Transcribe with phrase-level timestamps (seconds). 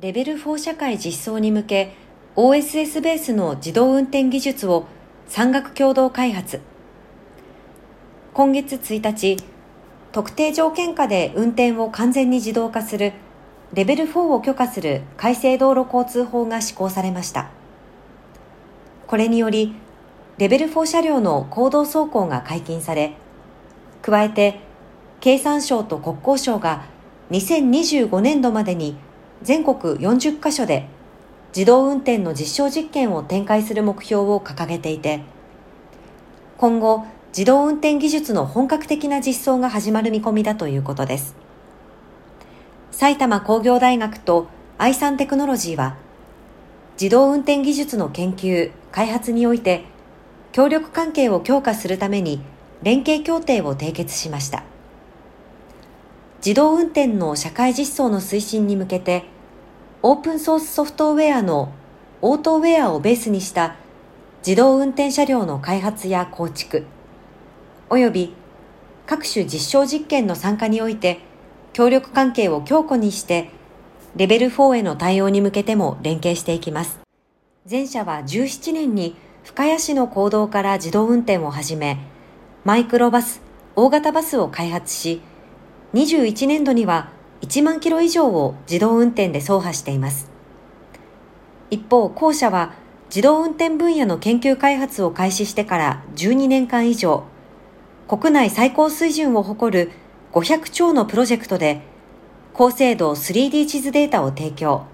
[0.00, 1.92] レベル4社会実装に向け
[2.36, 4.86] OSS ベースの自動運転技術を
[5.26, 6.60] 産学共同開発。
[8.32, 9.38] 今月1日
[10.12, 13.12] 特定条件下で運転を完全に自動化する
[13.74, 17.50] レベル4を許可する改正道路交通法が施行されました。
[19.08, 19.74] これにより
[20.36, 23.14] レベル4車両の公道走行が解禁され
[24.02, 24.60] 加えて
[25.18, 26.84] 経産省と国交省が
[27.32, 28.96] 2025年度までに
[29.42, 30.88] 全国40カ所で
[31.54, 35.20] 自動運転の実証実験を展開する目標を掲げていて
[36.56, 41.36] 今後自動運転技術の本格的な実装が始まる見込みだということです。
[42.90, 45.96] 埼玉工業大学と愛産テクノロジーは
[47.00, 49.84] 自動運転技術の研究開発において
[50.50, 52.40] 協力関係を強化するために
[52.82, 54.64] 連携協定を締結しました。
[56.38, 59.24] 自動運転の社会実装の推進に向けて
[60.02, 61.72] オープンソースソフトウェアの
[62.22, 63.76] オートウェアをベースにした
[64.46, 66.86] 自動運転車両の開発や構築
[67.90, 68.34] 及び
[69.06, 71.20] 各種実証実験の参加において
[71.72, 73.50] 協力関係を強固にして
[74.16, 76.98] レベル4への対応に向けても連携していきます。
[77.70, 81.98] 前者は17年に深谷市の公道から自動運転を始め、
[82.64, 83.40] マイクロバス、
[83.76, 85.20] 大型バスを開発し、
[85.94, 90.30] 21年度には1万キロ以上を自動運転で走破しています。
[91.70, 92.74] 一方、後者は
[93.08, 97.24] 自動運転分野の研究開発を開始してから12年間以上、
[98.06, 99.90] 国内最高水準を誇る
[100.32, 101.80] 500兆のプロジェクトで
[102.52, 104.84] 高精度 3D 地図データを提供。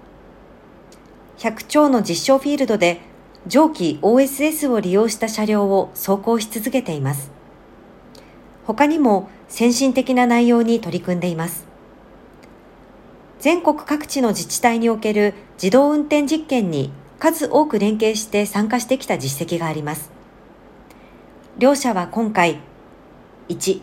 [1.39, 3.01] 100兆の実証フィールドで
[3.47, 7.31] 蒸気 OSS を利用した車両を走行し続けています。
[8.65, 11.65] 他にも先進的な内容に取り組んでいます。
[13.39, 20.11] 全国各地の自治体における自動運転実験に数多く連携して参加してきた実績があります。
[21.57, 22.59] 両社は今回、
[23.49, 23.81] 1、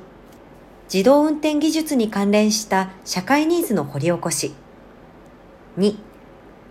[0.92, 4.52] 自動運転技術に関連した社会ニーズの掘り起こし。
[5.78, 5.96] 2、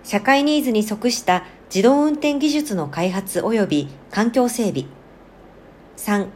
[0.04, 4.86] 社会ニーズに即した自動運転技術の開発及び環境整備。
[5.98, 6.28] 3、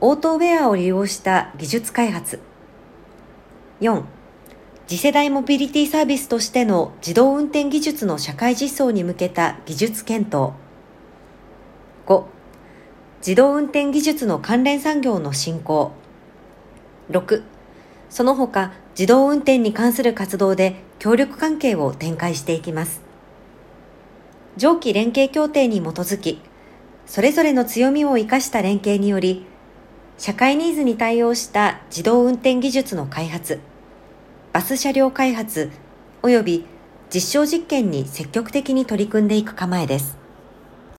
[0.00, 2.40] オートウェアを利用した技術開発。
[3.80, 4.02] 4、
[4.86, 10.52] 次世代モビリティサービスとしての自動運転技術の社会実装に向けた技術検討。
[12.06, 12.24] 5、
[13.18, 15.92] 自動運転技術の関連産業の振興。
[17.10, 17.42] 6
[18.08, 23.02] その他自動運転に関する活動で協力関係を展開していきます
[24.56, 26.40] 上記連携協定に基づき
[27.06, 29.46] それぞれの強みを生かした連携により
[30.16, 33.60] 社会ニーズに対応した自動運転技術の開発
[34.52, 35.70] バス車両開発
[36.22, 36.66] 及び
[37.12, 40.23] 実証実験に積極的に取り組んでいく構えです。